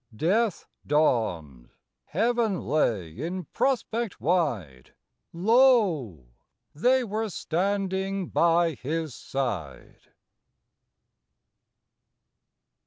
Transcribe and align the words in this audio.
Death 0.15 0.65
dawned; 0.87 1.69
Heaven 2.05 2.59
lay 2.59 3.11
in 3.21 3.45
prospect 3.53 4.19
wide: 4.19 4.95
Lo! 5.31 6.25
they 6.73 7.03
were 7.03 7.29
standing 7.29 8.27
by 8.29 8.73
His 8.73 9.13
side! 9.13 10.07